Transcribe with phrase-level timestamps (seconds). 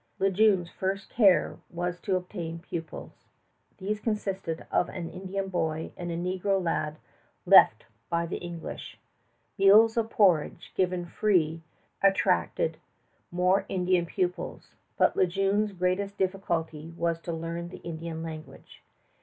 [0.17, 3.27] Le Jeune's first care was to obtain pupils.
[3.77, 6.97] These consisted of an Indian boy and a negro lad
[7.45, 8.97] left by the English.
[9.59, 11.61] Meals of porridge given free
[12.01, 12.77] attracted
[13.29, 18.81] more Indian pupils; but Le Jeune's greatest difficulty was to learn the Indian language.